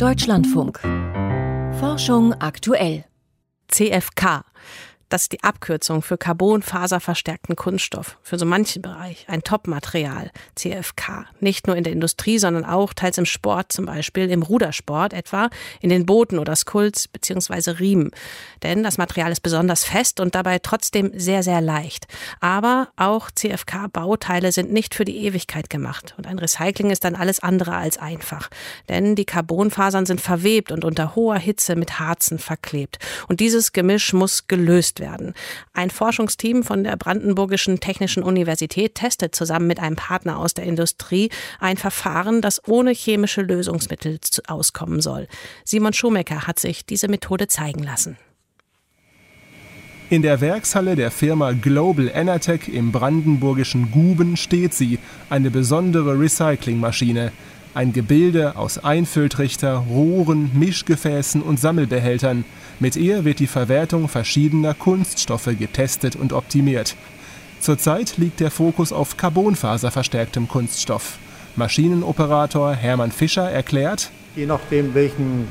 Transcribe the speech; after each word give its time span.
Deutschlandfunk. 0.00 0.80
Forschung 1.78 2.32
aktuell. 2.40 3.04
CFK. 3.68 4.44
Das 5.10 5.22
ist 5.22 5.32
die 5.32 5.42
Abkürzung 5.42 6.02
für 6.02 6.16
carbonfaserverstärkten 6.16 7.56
Kunststoff. 7.56 8.16
Für 8.22 8.38
so 8.38 8.46
manchen 8.46 8.80
Bereich 8.80 9.24
ein 9.26 9.42
Top-Material, 9.42 10.30
CFK. 10.54 11.26
Nicht 11.40 11.66
nur 11.66 11.76
in 11.76 11.82
der 11.82 11.92
Industrie, 11.92 12.38
sondern 12.38 12.64
auch 12.64 12.94
teils 12.94 13.18
im 13.18 13.26
Sport, 13.26 13.72
zum 13.72 13.86
Beispiel 13.86 14.30
im 14.30 14.42
Rudersport 14.42 15.12
etwa, 15.12 15.50
in 15.80 15.90
den 15.90 16.06
Booten 16.06 16.38
oder 16.38 16.54
Skulls 16.54 17.08
bzw. 17.08 17.72
Riemen. 17.72 18.12
Denn 18.62 18.84
das 18.84 18.98
Material 18.98 19.32
ist 19.32 19.40
besonders 19.40 19.82
fest 19.82 20.20
und 20.20 20.36
dabei 20.36 20.60
trotzdem 20.60 21.10
sehr, 21.18 21.42
sehr 21.42 21.60
leicht. 21.60 22.06
Aber 22.38 22.88
auch 22.94 23.32
CFK-Bauteile 23.32 24.52
sind 24.52 24.72
nicht 24.72 24.94
für 24.94 25.04
die 25.04 25.24
Ewigkeit 25.24 25.70
gemacht. 25.70 26.14
Und 26.18 26.28
ein 26.28 26.38
Recycling 26.38 26.90
ist 26.90 27.02
dann 27.02 27.16
alles 27.16 27.40
andere 27.40 27.74
als 27.74 27.98
einfach. 27.98 28.48
Denn 28.88 29.16
die 29.16 29.24
Carbonfasern 29.24 30.06
sind 30.06 30.20
verwebt 30.20 30.70
und 30.70 30.84
unter 30.84 31.16
hoher 31.16 31.38
Hitze 31.38 31.74
mit 31.74 31.98
Harzen 31.98 32.38
verklebt. 32.38 33.00
Und 33.26 33.40
dieses 33.40 33.72
Gemisch 33.72 34.12
muss 34.12 34.46
gelöst 34.46 34.99
werden. 35.00 35.34
Ein 35.72 35.90
Forschungsteam 35.90 36.62
von 36.62 36.84
der 36.84 36.96
Brandenburgischen 36.96 37.80
Technischen 37.80 38.22
Universität 38.22 38.94
testet 38.94 39.34
zusammen 39.34 39.66
mit 39.66 39.80
einem 39.80 39.96
Partner 39.96 40.38
aus 40.38 40.54
der 40.54 40.64
Industrie 40.64 41.30
ein 41.58 41.76
Verfahren, 41.76 42.40
das 42.40 42.66
ohne 42.68 42.92
chemische 42.92 43.42
Lösungsmittel 43.42 44.18
auskommen 44.46 45.00
soll. 45.00 45.26
Simon 45.64 45.92
Schumecker 45.92 46.46
hat 46.46 46.58
sich 46.58 46.84
diese 46.86 47.08
Methode 47.08 47.48
zeigen 47.48 47.82
lassen. 47.82 48.16
In 50.10 50.22
der 50.22 50.40
Werkshalle 50.40 50.96
der 50.96 51.12
Firma 51.12 51.52
Global 51.52 52.10
Enertech 52.12 52.68
im 52.68 52.90
brandenburgischen 52.90 53.92
Guben 53.92 54.36
steht 54.36 54.74
sie, 54.74 54.98
eine 55.28 55.52
besondere 55.52 56.18
Recyclingmaschine. 56.18 57.30
Ein 57.72 57.92
Gebilde 57.92 58.56
aus 58.56 58.82
Einfülltrichter, 58.82 59.84
Rohren, 59.88 60.50
Mischgefäßen 60.58 61.40
und 61.40 61.60
Sammelbehältern. 61.60 62.44
Mit 62.80 62.96
ihr 62.96 63.24
wird 63.24 63.38
die 63.38 63.46
Verwertung 63.46 64.08
verschiedener 64.08 64.74
Kunststoffe 64.74 65.50
getestet 65.56 66.16
und 66.16 66.32
optimiert. 66.32 66.96
Zurzeit 67.60 68.16
liegt 68.16 68.40
der 68.40 68.50
Fokus 68.50 68.92
auf 68.92 69.16
carbonfaserverstärktem 69.16 70.48
Kunststoff. 70.48 71.18
Maschinenoperator 71.54 72.74
Hermann 72.74 73.12
Fischer 73.12 73.48
erklärt, 73.48 74.10
Je 74.34 74.46
nachdem, 74.46 74.94
welchen 74.94 75.48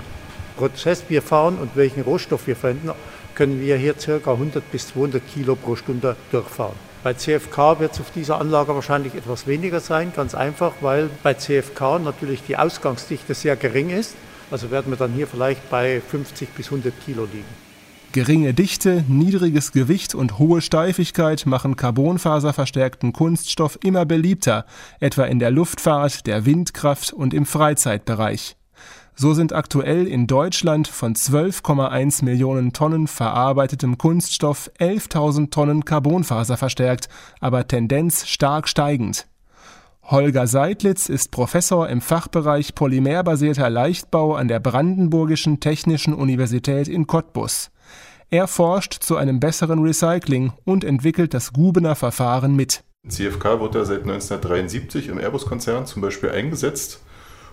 Prozess 0.58 1.06
wir 1.08 1.22
fahren 1.22 1.58
und 1.58 1.76
welchen 1.76 2.02
Rohstoff 2.02 2.48
wir 2.48 2.56
verwenden, 2.56 2.92
können 3.34 3.62
wir 3.62 3.78
hier 3.78 3.94
ca. 3.94 4.32
100 4.32 4.72
bis 4.72 4.90
200 4.90 5.22
Kilo 5.34 5.56
pro 5.56 5.78
Stunde 5.78 6.18
durchfahren. 6.32 6.89
Bei 7.02 7.14
CFK 7.14 7.80
wird 7.80 7.94
es 7.94 8.02
auf 8.02 8.12
dieser 8.12 8.42
Anlage 8.42 8.76
wahrscheinlich 8.76 9.16
etwas 9.16 9.48
weniger 9.48 9.80
sein, 9.80 10.12
ganz 10.14 10.36
einfach, 10.36 10.74
weil 10.82 11.10
bei 11.24 11.34
CFK 11.34 12.00
natürlich 12.00 12.44
die 12.44 12.58
Ausgangsdichte 12.58 13.34
sehr 13.34 13.56
gering 13.56 13.90
ist. 13.90 14.16
Also 14.52 14.70
werden 14.70 14.92
wir 14.92 14.98
dann 14.98 15.14
hier 15.14 15.28
vielleicht 15.28 15.70
bei 15.70 16.02
50 16.02 16.50
bis 16.50 16.66
100 16.66 16.94
Kilo 17.06 17.24
liegen. 17.24 17.70
Geringe 18.12 18.54
Dichte, 18.54 19.06
niedriges 19.08 19.72
Gewicht 19.72 20.14
und 20.14 20.40
hohe 20.40 20.62
Steifigkeit 20.62 21.46
machen 21.46 21.76
carbonfaserverstärkten 21.76 23.14
Kunststoff 23.14 23.78
immer 23.84 24.06
beliebter, 24.06 24.66
etwa 25.00 25.26
in 25.26 25.40
der 25.40 25.52
Luftfahrt, 25.52 26.26
der 26.26 26.46
Windkraft 26.46 27.14
und 27.14 27.34
im 27.34 27.46
Freizeitbereich. 27.46 28.59
So 29.22 29.34
sind 29.34 29.52
aktuell 29.52 30.08
in 30.08 30.28
Deutschland 30.28 30.88
von 30.88 31.14
12,1 31.14 32.24
Millionen 32.24 32.72
Tonnen 32.72 33.06
verarbeitetem 33.06 33.98
Kunststoff 33.98 34.72
11.000 34.80 35.52
Tonnen 35.52 35.84
Carbonfaser 35.84 36.56
verstärkt, 36.56 37.10
aber 37.42 37.68
Tendenz 37.68 38.30
stark 38.30 38.70
steigend. 38.70 39.28
Holger 40.04 40.48
Seidlitz 40.48 41.10
ist 41.10 41.32
Professor 41.32 41.90
im 41.90 42.00
Fachbereich 42.00 42.76
polymerbasierter 42.76 43.70
Leichtbau 43.70 44.36
an 44.36 44.48
der 44.48 44.62
Brandenburgischen 44.62 45.60
Technischen 45.60 46.14
Universität 46.14 46.88
in 46.88 47.06
Cottbus. 47.06 47.72
Er 48.30 48.48
forscht 48.48 49.04
zu 49.04 49.18
einem 49.18 49.42
besseren 49.42 49.84
Recycling 49.84 50.54
und 50.64 50.86
entwickelt 50.86 51.34
das 51.34 51.52
Gubener 51.52 51.96
Verfahren 51.96 52.56
mit. 52.56 52.86
CFK 53.06 53.60
wird 53.60 53.76
ja 53.76 53.84
seit 53.84 54.04
1973 54.04 55.10
im 55.10 55.20
Airbus-Konzern 55.20 55.86
zum 55.88 56.02
Beispiel 56.02 56.30
eingesetzt 56.30 57.02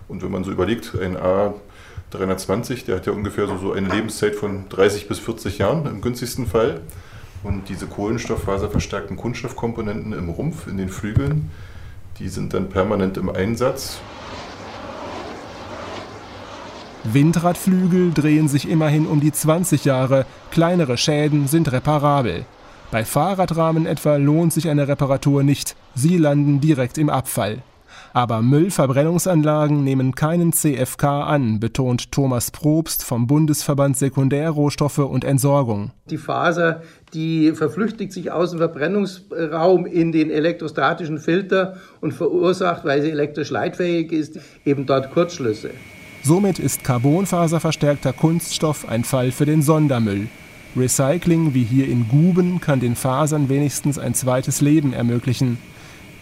und 0.07 0.23
wenn 0.23 0.31
man 0.31 0.43
so 0.43 0.51
überlegt, 0.51 0.93
ein 0.99 1.17
A320, 1.17 2.85
der 2.85 2.97
hat 2.97 3.05
ja 3.05 3.11
ungefähr 3.11 3.47
so, 3.47 3.57
so 3.57 3.71
eine 3.73 3.89
Lebenszeit 3.89 4.35
von 4.35 4.69
30 4.69 5.07
bis 5.07 5.19
40 5.19 5.57
Jahren 5.57 5.85
im 5.85 6.01
günstigsten 6.01 6.47
Fall. 6.47 6.81
Und 7.43 7.69
diese 7.69 7.87
kohlenstofffaserverstärkten 7.87 9.15
Kunststoffkomponenten 9.15 10.13
im 10.13 10.29
Rumpf, 10.29 10.67
in 10.67 10.77
den 10.77 10.89
Flügeln, 10.89 11.51
die 12.19 12.29
sind 12.29 12.53
dann 12.53 12.69
permanent 12.69 13.17
im 13.17 13.29
Einsatz. 13.29 13.99
Windradflügel 17.03 18.11
drehen 18.13 18.47
sich 18.47 18.67
immerhin 18.67 19.05
um 19.05 19.21
die 19.21 19.31
20 19.31 19.85
Jahre, 19.85 20.25
kleinere 20.51 20.97
Schäden 20.97 21.47
sind 21.47 21.71
reparabel. 21.71 22.45
Bei 22.91 23.05
Fahrradrahmen 23.05 23.85
etwa 23.85 24.15
lohnt 24.15 24.51
sich 24.51 24.67
eine 24.69 24.87
Reparatur 24.87 25.43
nicht, 25.43 25.75
sie 25.93 26.17
landen 26.17 26.59
direkt 26.59 26.97
im 26.97 27.09
Abfall. 27.09 27.61
Aber 28.13 28.41
Müllverbrennungsanlagen 28.41 29.83
nehmen 29.83 30.15
keinen 30.15 30.53
CFK 30.53 31.03
an, 31.03 31.59
betont 31.59 32.11
Thomas 32.11 32.51
Probst 32.51 33.03
vom 33.03 33.27
Bundesverband 33.27 33.97
Sekundärrohstoffe 33.97 34.99
und 34.99 35.23
Entsorgung. 35.23 35.91
Die 36.09 36.17
Faser, 36.17 36.81
die 37.13 37.51
verflüchtigt 37.51 38.11
sich 38.11 38.31
aus 38.31 38.51
dem 38.51 38.59
Verbrennungsraum 38.59 39.85
in 39.85 40.11
den 40.11 40.31
elektrostatischen 40.31 41.19
Filter 41.19 41.77
und 42.01 42.13
verursacht, 42.13 42.85
weil 42.85 43.01
sie 43.01 43.11
elektrisch 43.11 43.49
leitfähig 43.49 44.11
ist, 44.11 44.39
eben 44.65 44.85
dort 44.85 45.11
Kurzschlüsse. 45.11 45.71
Somit 46.23 46.59
ist 46.59 46.83
carbonfaserverstärkter 46.83 48.13
Kunststoff 48.13 48.87
ein 48.89 49.03
Fall 49.03 49.31
für 49.31 49.45
den 49.45 49.61
Sondermüll. 49.61 50.27
Recycling 50.75 51.53
wie 51.53 51.63
hier 51.63 51.87
in 51.87 52.07
Guben 52.07 52.59
kann 52.59 52.79
den 52.79 52.95
Fasern 52.95 53.49
wenigstens 53.49 53.97
ein 53.97 54.13
zweites 54.13 54.61
Leben 54.61 54.93
ermöglichen. 54.93 55.57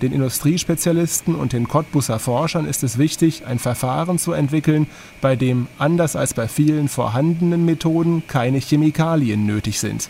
Den 0.02 0.12
Industriespezialisten 0.12 1.36
und 1.36 1.54
den 1.54 1.68
Cottbusser 1.68 2.20
Forschern 2.20 2.68
ist 2.68 2.84
es 2.84 2.98
wichtig, 2.98 3.46
ein 3.46 3.60
Verfahren 3.60 4.20
zu 4.20 4.34
entwickeln, 4.34 4.88
bei 5.22 5.36
dem, 5.36 5.68
anders 5.78 6.16
als 6.16 6.34
bei 6.34 6.48
vielen 6.48 6.90
vorhandenen 6.90 7.64
Methoden, 7.64 8.24
keine 8.28 8.60
Chemikalien 8.60 9.46
nötig 9.46 9.80
sind. 9.80 10.10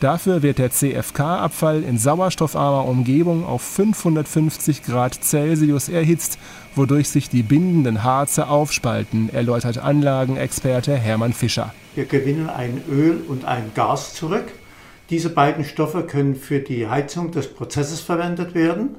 Dafür 0.00 0.42
wird 0.42 0.58
der 0.58 0.70
CFK-Abfall 0.70 1.82
in 1.82 1.98
sauerstoffarmer 1.98 2.86
Umgebung 2.86 3.44
auf 3.44 3.60
550 3.60 4.82
Grad 4.82 5.22
Celsius 5.22 5.90
erhitzt, 5.90 6.38
wodurch 6.74 7.10
sich 7.10 7.28
die 7.28 7.42
bindenden 7.42 8.02
Harze 8.02 8.48
aufspalten, 8.48 9.28
erläutert 9.30 9.76
Anlagenexperte 9.76 10.96
Hermann 10.96 11.34
Fischer. 11.34 11.74
Wir 11.94 12.06
gewinnen 12.06 12.48
ein 12.48 12.80
Öl 12.88 13.22
und 13.28 13.44
ein 13.44 13.72
Gas 13.74 14.14
zurück. 14.14 14.46
Diese 15.10 15.28
beiden 15.28 15.64
Stoffe 15.64 16.04
können 16.04 16.36
für 16.36 16.60
die 16.60 16.88
Heizung 16.88 17.32
des 17.32 17.52
Prozesses 17.52 18.00
verwendet 18.00 18.54
werden 18.54 18.94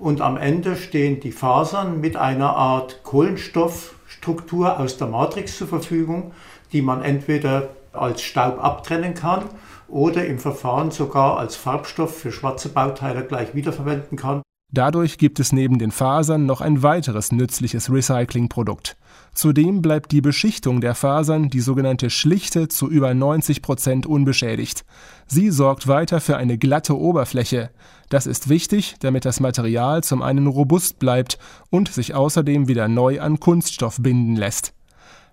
und 0.00 0.20
am 0.20 0.36
Ende 0.36 0.74
stehen 0.74 1.20
die 1.20 1.30
Fasern 1.30 2.00
mit 2.00 2.16
einer 2.16 2.56
Art 2.56 3.04
Kohlenstoffstruktur 3.04 4.80
aus 4.80 4.96
der 4.96 5.06
Matrix 5.06 5.56
zur 5.56 5.68
Verfügung, 5.68 6.32
die 6.72 6.82
man 6.82 7.02
entweder 7.02 7.68
als 7.92 8.22
Staub 8.22 8.62
abtrennen 8.62 9.14
kann 9.14 9.44
oder 9.86 10.26
im 10.26 10.40
Verfahren 10.40 10.90
sogar 10.90 11.38
als 11.38 11.54
Farbstoff 11.54 12.18
für 12.18 12.32
schwarze 12.32 12.70
Bauteile 12.70 13.22
gleich 13.24 13.54
wiederverwenden 13.54 14.18
kann. 14.18 14.42
Dadurch 14.72 15.18
gibt 15.18 15.38
es 15.38 15.52
neben 15.52 15.78
den 15.78 15.92
Fasern 15.92 16.46
noch 16.46 16.60
ein 16.60 16.82
weiteres 16.82 17.30
nützliches 17.30 17.92
Recyclingprodukt. 17.92 18.96
Zudem 19.32 19.82
bleibt 19.82 20.12
die 20.12 20.20
Beschichtung 20.20 20.80
der 20.80 20.94
Fasern, 20.94 21.48
die 21.48 21.60
sogenannte 21.60 22.10
schlichte, 22.10 22.68
zu 22.68 22.88
über 22.88 23.14
90 23.14 23.62
Prozent 23.62 24.06
unbeschädigt. 24.06 24.84
Sie 25.26 25.50
sorgt 25.50 25.86
weiter 25.88 26.20
für 26.20 26.36
eine 26.36 26.58
glatte 26.58 26.98
Oberfläche. 26.98 27.70
Das 28.08 28.26
ist 28.26 28.48
wichtig, 28.48 28.96
damit 29.00 29.24
das 29.24 29.40
Material 29.40 30.02
zum 30.02 30.22
einen 30.22 30.46
robust 30.46 30.98
bleibt 30.98 31.38
und 31.70 31.88
sich 31.88 32.14
außerdem 32.14 32.68
wieder 32.68 32.88
neu 32.88 33.20
an 33.20 33.40
Kunststoff 33.40 33.98
binden 34.00 34.36
lässt. 34.36 34.72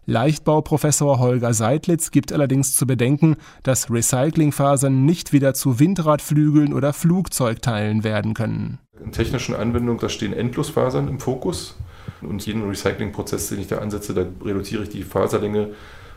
Leichtbauprofessor 0.06 1.20
Holger 1.20 1.54
Seidlitz 1.54 2.12
gibt 2.12 2.34
allerdings 2.34 2.76
zu 2.76 2.88
bedenken, 2.88 3.38
dass 3.64 3.92
Recyclingfasern 3.92 5.06
nicht 5.06 5.32
wieder 5.32 5.54
zu 5.54 5.80
Windradflügeln 5.80 6.74
oder 6.74 6.94
Flugzeugteilen 6.94 8.04
werden 8.04 8.34
können. 8.34 8.80
In 9.04 9.12
technischen 9.12 9.56
Anwendungen, 9.56 10.00
da 10.00 10.10
stehen 10.10 10.34
Endlosfasern 10.34 11.08
im 11.08 11.20
Fokus. 11.20 11.76
Und 12.22 12.46
jeden 12.46 12.68
Recyclingprozess, 12.68 13.50
den 13.50 13.62
ich 13.62 13.68
da 13.68 13.78
ansetze, 13.78 14.14
da 14.14 14.26
reduziere 14.44 14.84
ich 14.84 14.90
die 14.90 15.04
Faserlänge. 15.04 15.70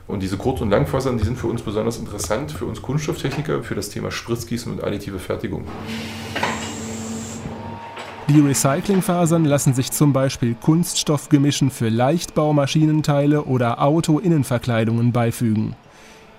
Und 0.06 0.22
diese 0.22 0.36
Kurz- 0.36 0.60
und 0.60 0.70
Langfasern, 0.70 1.16
die 1.16 1.24
sind 1.24 1.38
für 1.38 1.46
uns 1.46 1.62
besonders 1.62 1.98
interessant, 1.98 2.52
für 2.52 2.66
uns 2.66 2.82
Kunststofftechniker, 2.82 3.62
für 3.62 3.74
das 3.74 3.88
Thema 3.88 4.10
Spritzgießen 4.10 4.70
und 4.70 4.84
additive 4.84 5.18
Fertigung. 5.18 5.64
Die 8.28 8.40
Recyclingfasern 8.40 9.44
lassen 9.44 9.74
sich 9.74 9.92
zum 9.92 10.14
Beispiel 10.14 10.54
Kunststoffgemischen 10.54 11.70
für 11.70 11.90
Leichtbaumaschinenteile 11.90 13.44
oder 13.44 13.82
Auto-Innenverkleidungen 13.82 15.12
beifügen. 15.12 15.76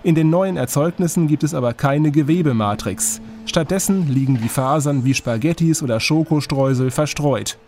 In 0.01 0.15
den 0.15 0.31
neuen 0.31 0.57
Erzeugnissen 0.57 1.27
gibt 1.27 1.43
es 1.43 1.53
aber 1.53 1.73
keine 1.73 2.09
Gewebematrix. 2.09 3.21
Stattdessen 3.45 4.11
liegen 4.11 4.39
die 4.41 4.49
Fasern 4.49 5.05
wie 5.05 5.13
Spaghettis 5.13 5.83
oder 5.83 5.99
Schokostreusel 5.99 6.89
verstreut. 6.89 7.59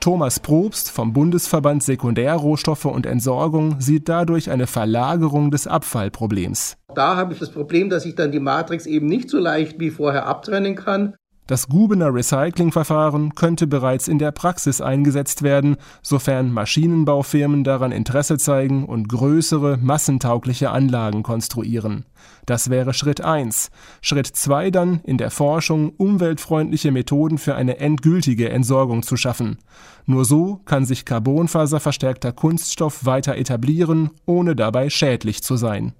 Thomas 0.00 0.40
Probst 0.40 0.90
vom 0.90 1.12
Bundesverband 1.12 1.82
Sekundärrohstoffe 1.82 2.86
und 2.86 3.04
Entsorgung 3.04 3.80
sieht 3.80 4.08
dadurch 4.08 4.50
eine 4.50 4.66
Verlagerung 4.66 5.50
des 5.50 5.66
Abfallproblems. 5.66 6.78
Da 6.94 7.16
habe 7.16 7.34
ich 7.34 7.38
das 7.38 7.52
Problem, 7.52 7.90
dass 7.90 8.06
ich 8.06 8.14
dann 8.14 8.32
die 8.32 8.40
Matrix 8.40 8.86
eben 8.86 9.06
nicht 9.06 9.28
so 9.30 9.38
leicht 9.38 9.78
wie 9.78 9.90
vorher 9.90 10.26
abtrennen 10.26 10.74
kann. 10.74 11.14
Das 11.48 11.68
Gubener 11.68 12.14
Recyclingverfahren 12.14 13.34
könnte 13.34 13.66
bereits 13.66 14.06
in 14.06 14.20
der 14.20 14.30
Praxis 14.30 14.80
eingesetzt 14.80 15.42
werden, 15.42 15.76
sofern 16.00 16.52
Maschinenbaufirmen 16.52 17.64
daran 17.64 17.90
Interesse 17.90 18.38
zeigen 18.38 18.84
und 18.84 19.08
größere, 19.08 19.76
massentaugliche 19.82 20.70
Anlagen 20.70 21.24
konstruieren. 21.24 22.04
Das 22.46 22.70
wäre 22.70 22.94
Schritt 22.94 23.20
1. 23.20 23.70
Schritt 24.00 24.28
2 24.28 24.70
dann, 24.70 25.00
in 25.04 25.18
der 25.18 25.32
Forschung 25.32 25.90
umweltfreundliche 25.96 26.92
Methoden 26.92 27.38
für 27.38 27.56
eine 27.56 27.78
endgültige 27.78 28.48
Entsorgung 28.48 29.02
zu 29.02 29.16
schaffen. 29.16 29.58
Nur 30.06 30.24
so 30.24 30.60
kann 30.64 30.84
sich 30.84 31.04
carbonfaserverstärkter 31.04 32.32
Kunststoff 32.32 33.04
weiter 33.04 33.36
etablieren, 33.36 34.10
ohne 34.26 34.54
dabei 34.54 34.90
schädlich 34.90 35.42
zu 35.42 35.56
sein. 35.56 35.92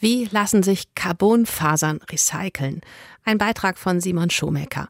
Wie 0.00 0.24
lassen 0.30 0.62
sich 0.62 0.94
Carbonfasern 0.94 2.00
recyceln? 2.10 2.80
Ein 3.24 3.36
Beitrag 3.36 3.76
von 3.76 4.00
Simon 4.00 4.30
Schomecker. 4.30 4.88